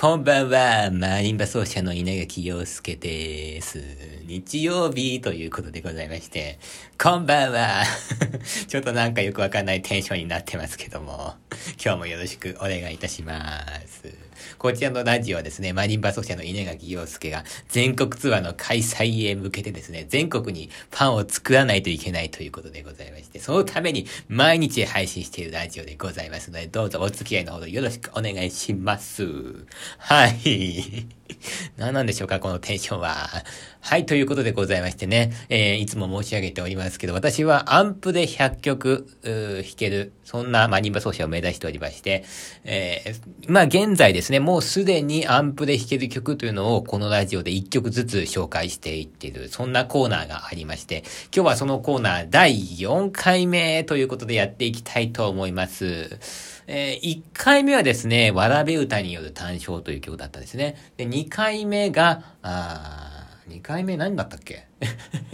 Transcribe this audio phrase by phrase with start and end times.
[0.00, 3.84] こんばんは、マリンバ奏者の稲垣陽介です。
[4.24, 6.58] 日曜日ということでございまして、
[6.98, 7.84] こんばんは。
[8.66, 11.34] ちょっとなんかよくわかんないテンションになってますけども、
[11.84, 14.29] 今日もよろしくお願いいたします。
[14.58, 29.26] こちらのラジオはですね、マリンバ奏者の稲垣陽介が全国ツアーの開催へ向けてですね、全国にファンを作らないといけないということでございまして、そのために毎日配信しているラジオでございますので、どうぞお付き合いのほどよろしくお願いします。
[29.98, 31.19] はい。
[31.76, 33.28] 何なんでしょうか、このテンションは。
[33.82, 42.24] はい、ということでございましてね、えー、いつも申し上げておりますけど、私はアンプで100曲、弾ける、そんなマリンバ奏者を目指しておりまして、
[42.64, 51.02] えー、まあ現在ですね、もうすでにアンプで弾ける曲というのをこのラジオで1曲ずつ紹介していっている、そんなコーナーがありまして、
[51.34, 56.18] 今日はそのコーナー第4回目ということでやっていきたいと思います。
[56.72, 60.76] えー、1回目はですね、わらべ歌による単唱という曲だったんですね。
[60.96, 64.68] で、2回目が、あ2回目何だったっけ？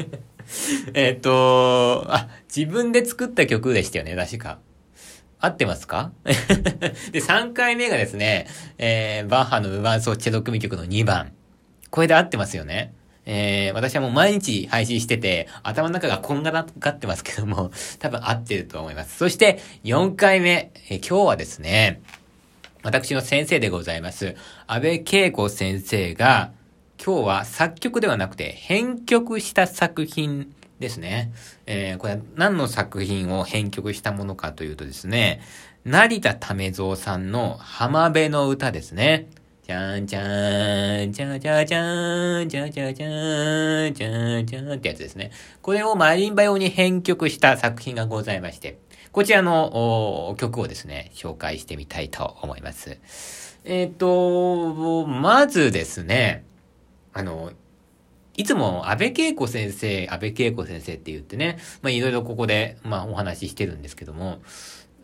[0.95, 4.61] えっと、あ、自分で作った曲でしたよね、確か。
[5.39, 6.11] 合ってますか？
[6.25, 8.47] で、3回目がですね、
[8.79, 11.33] えー、バッハの無伴奏チェロ組曲の2番。
[11.91, 12.95] これで合ってますよね。
[13.27, 19.19] えー、私はもう毎日配信してて、頭の中がこんがらがってますけども、 多分合ってると思います。
[19.19, 22.01] そして、4回目、えー、今日はですね、
[22.83, 24.37] 私の先生でございます、
[24.69, 26.53] 安倍恵子先生が、
[27.05, 31.33] 今日は作曲ではなくて編曲した作品ですね。
[31.67, 35.41] えー、これは何の作品を編曲したものかというとですね、
[35.85, 39.29] 成田為蔵さんの浜辺の歌ですね。
[39.67, 45.33] じゃんじゃん、じゃじゃじゃん、じゃじゃじゃん、じゃんじゃんってやつですね。
[45.61, 48.79] これをマリンバ用に編曲した作品がございまして、
[49.11, 52.97] こちらの曲をですね、紹介してみたいと思います。
[53.65, 56.45] えっ、ー、と、まずですね、
[57.13, 57.51] あの、
[58.37, 64.39] いつも安倍恵子先生、安倍恵子先生って言ってね、まあいろいろここで、まあお話ししてるんですけども、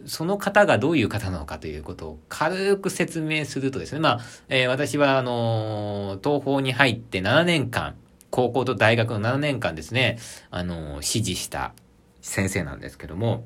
[0.06, 7.94] その方がどういう方なのかということを軽く説明するとですね、まあ、えー、私は、あのー、東方に入って7年間、
[8.30, 10.18] 高校と大学の7年間ですね、
[10.50, 11.74] あのー、指示した
[12.20, 13.44] 先生なんですけども、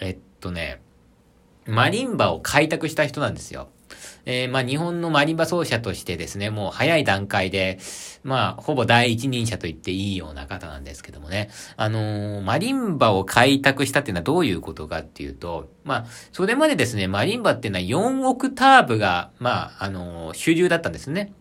[0.00, 0.80] えっとね、
[1.66, 3.68] マリンバを開拓した人なんですよ。
[4.24, 7.78] えー、まあ、日本のマリンバ奏者としてですね、もう早い段階で、
[8.22, 21.32] まあ、ほぼ第一人者と言っていいような方なんですけどもね、あのー、マリンバを開拓したっていうのはどういうことかっていうと、まあ、それまでですね、マリンバっていうのは4オクターブが、まあ、あのー、主流だったんですね。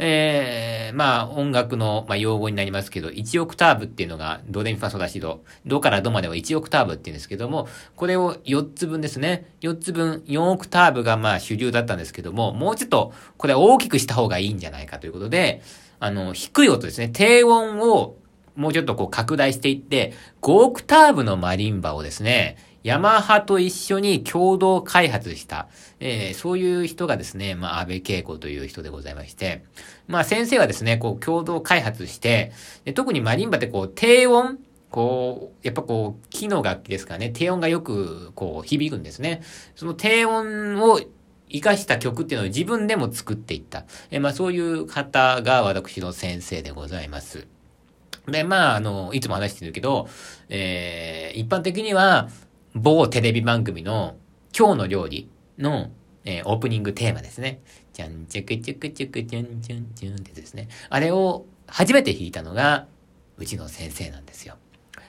[0.00, 5.42] えー、まあ、音楽の、まあ、用語になりますけど、1オクターブっていうのが、ドレミファソラシド。
[5.66, 9.50] ドからドまでは1オクターブっていうんですけども、これを4つ分ですね。
[9.60, 15.62] 4つ分、4オクターブがまあ主流だったんですけども、もうちょっと、これ大きくした方がいいんじゃないかということで、
[15.98, 17.10] あの、低い音ですね。
[17.12, 18.16] 低音を、
[18.54, 25.68] もうちょっとこう拡大していって、5オクターブのマリンバをですね、ヤマハと一緒に共同開発した、
[26.00, 29.64] えー、そういう人がですね、まあ、安倍恵子という人でございまして、
[30.06, 32.52] まあ、先生はですね、こう、共同開発して、
[32.84, 34.58] で特にマリンバってこう、低音
[34.90, 39.42] こう、やっぱこう、木の楽器ですからね、低音がよく、こう、響くんですね。
[39.74, 41.00] その低音を
[41.50, 43.84] 活かした曲っていうのを自分でも作っていった。
[44.10, 47.46] えまあ、そういう方が私の先生でございます。
[48.26, 50.08] で、まあ、あの、いつも話してるけど、
[50.48, 52.28] えー、一般的には、
[52.80, 54.16] 某テレビ番組の
[54.56, 55.28] 今日の料理
[55.58, 55.90] の、
[56.24, 57.60] えー、オープニングテーマですね。
[57.92, 60.68] じゃんちゃくちゃくちゃくちゃんちゃんちゃんってですね。
[60.88, 62.86] あれを初めて弾いたのが、
[63.36, 64.56] うちの先生なんですよ。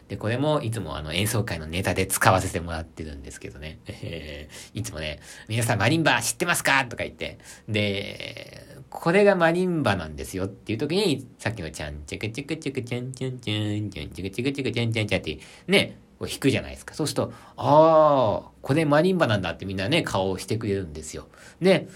[0.07, 3.77] で、これもいつもあの演奏会のネタで使わせてもらってるんですけどね。
[3.85, 7.37] えー、いつもね、皆さんマリンバ知ってますかとか言って。
[7.67, 16.93] で、これがマリンバなんですよっていう時に、さっきのちゃんちゃくちゃくちゃくちゃんちゃんちゃんちゃんちゃくちゃくちゃくちゃんちゃんちゃんって、ね、を弾くじゃないですか。
[16.93, 21.27] そうすると、ああ、これマリンバなんだってみんなね、顔をしてくれるんですよ。
[21.61, 21.87] で、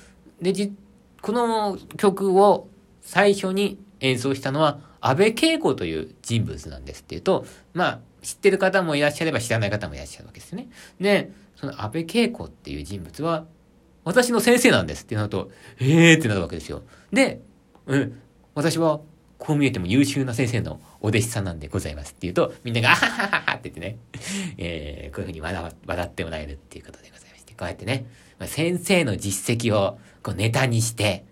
[0.42, 0.74] で、じ、
[1.22, 2.68] この曲を
[3.02, 10.70] 最初に演奏したのは、安倍恵子という人物なんですっていうと、まあ、知ってる方もいらっしゃれば知らない方もいらっしゃるわけですね。
[11.00, 13.46] で、その安倍恵子っていう人物は、
[14.06, 16.84] 私の先生なんですってなると、ええーってなるわけですよ。
[17.12, 17.42] で、
[17.86, 18.22] うん、
[18.56, 19.02] 私は
[19.44, 23.98] こう見えても優秀な先生のお弟子さんなんでございますって言うと、みんなが、あははははって言ってね、
[24.58, 28.06] えー、こういうふうに笑笑ってもらえるっていうことでございまして、こうやってね、
[28.46, 31.26] 先生の実績をこうネタにして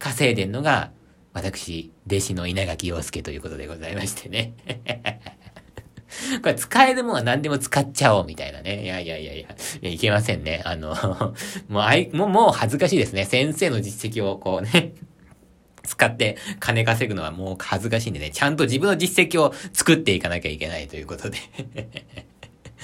[0.00, 0.90] 稼いでんのが、
[1.34, 4.54] 私、弟子の稲垣陽介ということでございましてね。
[6.42, 8.82] これ使えるものは何でも使っちゃおうみたいなね。
[8.82, 9.46] いやいやいやいや、い
[9.82, 10.62] やいけませんね。
[10.64, 10.94] あの、
[11.70, 13.24] もうあい、もう、もう恥ずかしいですね。
[13.24, 14.92] 先生の実績をこうね、
[15.84, 21.38] 使って金稼ぐのはもう恥ずかしいんでね、ちゃんと自分の実績を作っていかなきゃいけないということで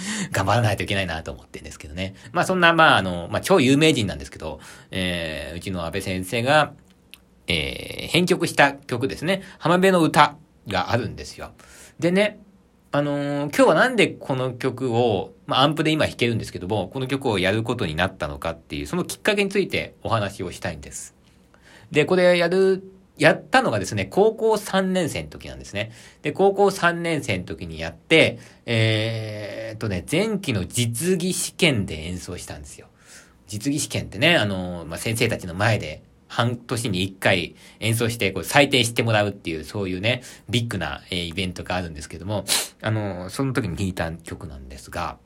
[0.32, 2.14] 頑張らないといけないなと思ってんですけどね。
[2.32, 4.60] まあそんな、まああの、まあ超有名人なんですけど、
[4.90, 6.72] えー、うちの安倍先生が、
[7.46, 9.42] えー、編曲した曲ですね。
[9.58, 10.36] 浜辺の歌
[10.66, 11.52] があるんですよ。
[11.98, 12.40] でね、
[12.90, 21.17] あのー、今日はなんでこの曲を、まあ、アンプで今弾けるんですけども、この曲をやることになったのかっていう、そのきっかけについてお話をしたいんです。
[21.90, 22.82] で、これやる
[23.18, 25.90] やったのがですね、高校3年生の時なんですね。
[26.22, 32.86] で、高校3年生の時にやって、えー、っとね、前期の実技試験で演奏したんですよ。
[33.48, 42.44] 実技試験ってね、あの、まあ、先生たちの前で半年に1回演奏してこう採点してもらうっていう、そういうね、ビッグな、えー、イベントがあるんですけども、
[42.82, 45.18] あの、その時に弾いた曲なんですが、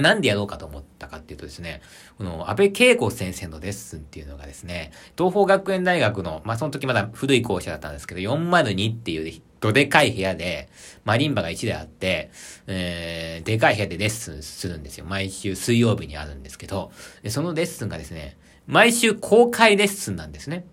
[0.00, 1.80] なんでやろうかと思ったかっていうとですね、
[2.18, 10.68] この安倍恵子先生のレッスンっていうのがですね、東方学園大学の、まあ、その時まだ古い校舎だったんですけど、402っていうどでかい部屋で、
[11.04, 12.30] マリンバが1台あって、
[12.66, 15.06] えー、でかい部屋でレッスンするんですよ。
[15.06, 16.92] 毎週水曜日にあるんですけど、
[17.28, 20.66] そのレッスンがですね、毎週公開レッスンなんですね。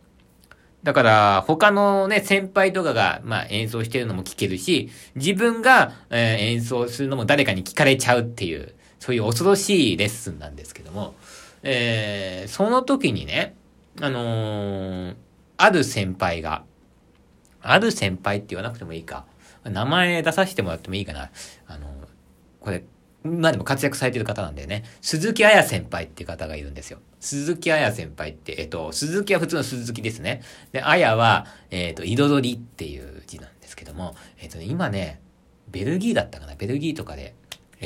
[0.83, 11.13] だから、他のね、先輩とかが、まあ、演奏してるのも聞けるし、自分が、えー、演奏するのも誰かに聞かれちゃうっていう、そういう恐ろしいレッスンなんですけども、
[11.61, 13.53] えー、その時にね、
[13.99, 15.15] あのー、
[15.57, 16.63] ある先輩が、
[17.61, 19.25] ある先輩って言わなくてもいいか。
[19.65, 21.31] 名前出させてもらってもいいかな。
[21.67, 21.89] あのー、
[22.61, 22.85] これ、
[23.25, 24.85] 今でも活躍されてる方なんだよね。
[25.01, 26.99] 鈴木彩先輩っていう方がいるんですよ。
[27.19, 30.43] 鈴木彩先輩って、えっと、鈴木は普通の鈴木ですね。
[30.71, 35.19] で、彩は、えっと、彩りっていう字なんですけども、えっとね、今ね、
[35.67, 37.35] ベルギーだったかなベルギーとかで、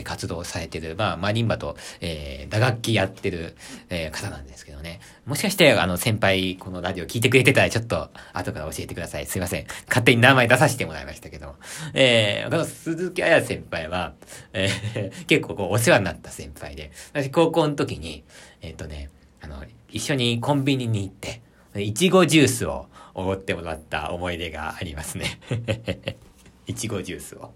[0.03, 3.55] 活動されてる、まあ、マリンバと、えー、打楽器やってる、
[3.89, 4.99] えー、方なんですけどね。
[5.25, 9.25] もしかして、あの、先輩、このラジオ聞いてくれてたら、ちょっと、後から教えてください。
[9.25, 9.65] すいません。
[9.88, 11.55] 勝手に名前出させてもらいましたけども。
[11.94, 14.13] えー、この鈴木彩先輩は、
[14.53, 18.23] えー、 結構こう、お世話になった先輩で、私、高校の時に、
[18.61, 19.09] えっ、ー、とね、
[19.41, 21.41] あの、一緒にコンビニに行って、
[21.81, 25.39] いちごジュースをおごってもらった思い出がありますね。
[26.67, 27.53] いちごジュースを。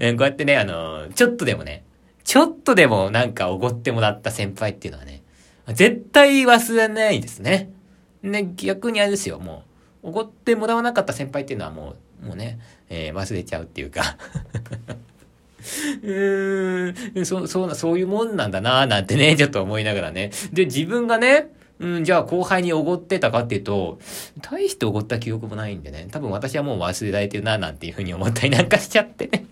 [0.00, 1.84] え こうやってね、あの、ちょっとでもね、
[2.24, 5.22] ちょっとでもなんかおごってもらった先輩っていうのはね、
[5.68, 7.70] 絶対忘れないですね。
[8.22, 9.62] ね、逆にあれですよ、も
[10.02, 12.58] う、おごってもらわなかった先輩っていうのはもう、もうね、
[12.88, 14.16] えー、忘れちゃうっていうか
[16.02, 20.30] うーん、そ、そう、そういうもんなんだなーなんてね、ちょっと思いながらね。
[20.52, 23.98] で、自分がね、うん、じゃあ後輩におごってたかっていうと、
[24.42, 29.46] 大しておごった記憶もないんでね、多分私はもう忘れられてるな、なんていうふうに思ったりなんかしちゃってね。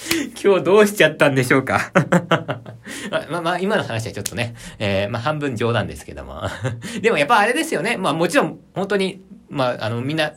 [0.42, 1.92] 今日どうしちゃったんでしょうか
[3.10, 6.42] ま、まあ、まあ、今の話はちょっとね、えー、まあ、半分冗談ですけども。
[7.02, 7.96] でもやっぱあれですよね。
[7.96, 10.32] まあ、もちろん、本当に、まあ、あの、みんな、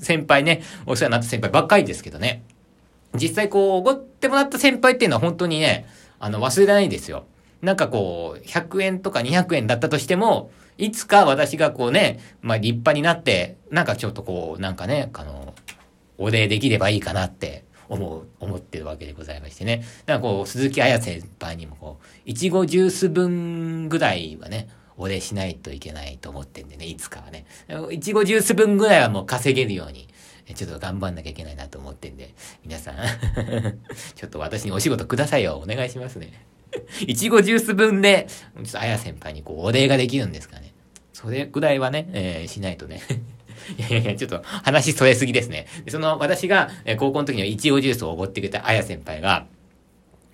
[0.00, 2.44] 先輩ね、お世話になった先輩ばっかりですけどね。
[3.14, 5.86] 実際こう、おごってもらった先輩っていうのは本当にね、
[6.20, 7.24] あの、忘れないんですよ。
[7.62, 15.54] なんかこう、100円とか200円だったとしても、いつか私がこうね、まあ立派になって、なんかちょっとこう、なんかね、あの、
[16.18, 19.84] お礼できればいいかなって思う、思ってるわけでございましてね。
[20.06, 27.46] だかこう、鈴木彩先輩にもこう、いちごジュース分ぐらいはね、お礼しないといけないと思ってんでね、いつかはね。
[27.90, 30.08] いちごジュース分ぐらいはもう稼げるように、
[30.54, 32.34] ちょっと頑張んなきゃいけないなと思ってんで、
[32.64, 32.94] 皆さん
[34.14, 35.62] ちょっと私にお仕事くださいよ。
[35.62, 36.57] お願いしますね。
[37.06, 38.28] いちごジュース分で、
[38.74, 40.72] あや先輩にこう、お礼ができるんですかね。
[41.12, 43.02] それぐらいはね、えー、しないとね。
[43.76, 45.66] いやいやいや、ちょっと話それすぎですね。
[45.88, 49.46] その、私が、高校の時にはいちごジュースをおごってくれたあや先輩が、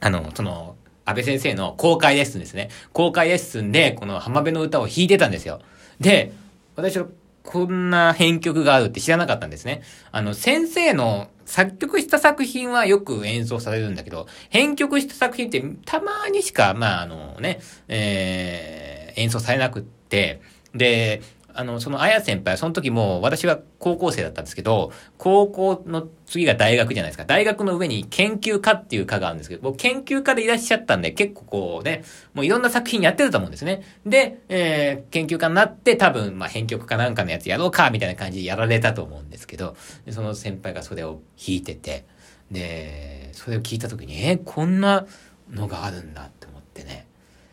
[0.00, 2.70] あの、その、安倍先生の公開レッスンですね。
[2.92, 5.60] 公開レッスンで、この浜辺の歌を弾いてたんですよ。
[6.00, 6.32] で、
[6.76, 7.06] 私は
[7.42, 9.82] こんな編曲があるって知らなかったんですね。
[10.12, 20.40] あの、先生の作曲した作品はよく演奏されるんだけど、編曲した作品ってたまにしか、まあ、あのね、えー、演奏されなくって、
[20.74, 21.22] で、
[21.54, 27.24] あの、そのあや先輩はその時も私は高校生だったんですけど、高校の次が大学じゃないですか。
[27.24, 32.02] 大学の上に研究家っていう科があるんですけど、僕研究家でいらっしゃったんで結構こうね、
[32.34, 33.82] もういろんな作品やってると思うんですね。
[34.04, 39.76] で、えー、研究家になって多分、まあ編曲かなんかのやつやろうか、みたいな感じでやられたと思うんですけど、
[40.10, 42.04] その先輩がそれを弾いてて、
[42.50, 45.06] で、それを聞いた時に、えー、こんな
[45.50, 47.06] のがあるんだって思ってね。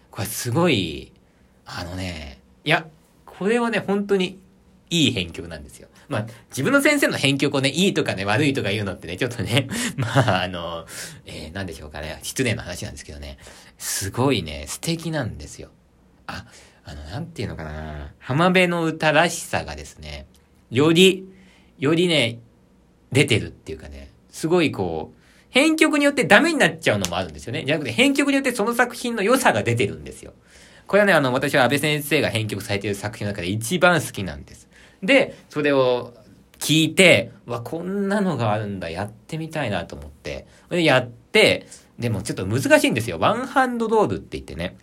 [0.10, 1.13] これすごい、
[1.65, 2.86] あのね、いや、
[3.41, 4.39] これはね、本当に
[4.91, 5.88] いい編曲なんですよ。
[6.10, 9.67] まあ、自分の先生の編曲をね、いいとかね、悪いとか言うのってね、ちょっとね、
[9.98, 10.86] まあ、あの、
[11.25, 13.39] えー、なんでしょうかね、失礼な話なんですけどね、
[13.79, 15.69] すごいね、素敵なんですよ。
[16.27, 16.45] あ、
[16.86, 20.27] あの、なんていうのかな、浜辺の歌らしさがですね、
[20.69, 21.27] より、
[21.79, 22.38] よりね、
[23.12, 25.19] 出てるっていうかね、すごいこう、
[25.50, 27.63] 編曲によってダメになっちゃうのもあるんですよね。
[27.65, 30.33] じゃなくて編曲によってその作品の良さが出てるんですよ。
[30.91, 34.67] これはね、あの、私は安倍先生が編曲されている作品の中で一番好きなんです。
[35.01, 36.13] で、それを
[36.60, 40.48] 聞いて、わ、こんなのがあるんだ、やってみたいなと思って。
[40.69, 41.65] で、やって、
[41.98, 43.19] でもちょっと難しいんですよ。
[43.19, 44.75] ワンハンドロールって言ってね。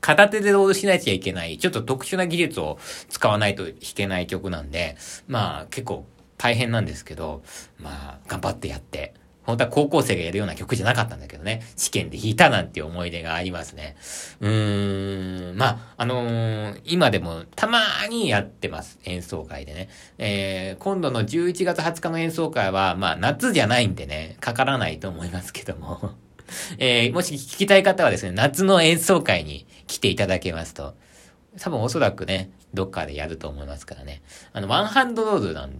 [0.00, 4.96] 片手でロールしなきゃいけない、ちょっと特殊な技術を使わないと弾けない曲なんで、
[5.26, 6.06] まあ結構
[6.38, 7.42] 大変なんですけど、
[7.80, 13.96] まあ頑張ってやって、本当は高校生がやるような曲じゃなかったんだけどね、試験で弾いたなんて思い出がありますね。
[14.40, 18.98] うーん、まあ、あのー、今でもたまにやってます。
[19.04, 19.88] 演奏会でね。
[20.18, 26.12] えー、今度の11月20日の演奏会は、まあ、夏じゃないんでね、かからないと思いますけども。
[26.78, 30.94] えー、もし聞きたい方はですね、夏の演奏会に来ていただけますと、
[31.60, 34.22] 多分おそらくね、どっかでやると思いますからね。
[34.52, 35.72] あの、ワンハンドロールなん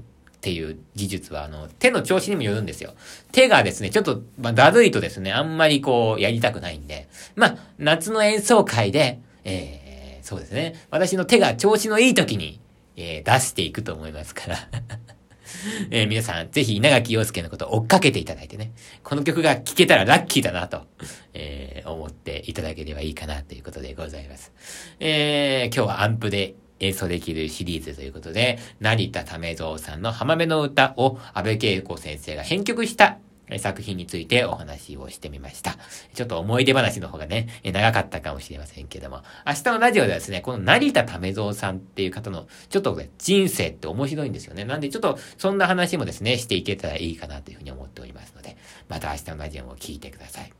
[0.43, 2.95] っていう技術は、あの、手の調子にもよるんですよ。
[3.31, 12.59] 手がですね、ちょっと、まあ、だるいとですね、あんまりこう、やりたくないんで、まあ、夏の演奏会で、えー、そうですね、私の手が調子のいい時に、
[12.97, 14.59] えー、出していくと思いますから
[15.91, 18.73] えー、皆さん、ぜひ稲垣陽介のことを追っかけていただいてね、
[19.05, 20.87] この曲が聴けたらラッキーだなと、
[21.35, 24.53] えー、思っていただければいいかなということでございます。
[24.99, 33.19] えー、今日はアンプで演奏できるシリーズということで、成田為蔵さんの浜辺の歌を安倍恵子先生が編曲した
[33.59, 35.77] 作品についてお話をしてみました。
[36.15, 44.65] ちょっと思い出話の方がね、長かったかもしれませんけども、明日のラジオではですね、この成田為蔵さんっていう方の、ちょっとね、人生って面白いんですよね。
[44.65, 48.57] なんでちょっとそんな話もですね、していけたらいいかなというふうに思っておりますので、
[48.89, 50.53] また明日のラジオも聞いてください。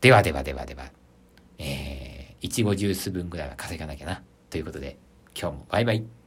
[0.00, 0.90] ではではではでは、
[1.58, 4.22] えー、いちごジュース分ぐらいは稼がなきゃな。
[4.50, 4.98] ということで、
[5.34, 6.19] 今日もバイバイ。